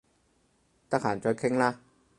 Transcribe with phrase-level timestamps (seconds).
[0.89, 1.79] 得閒再傾啦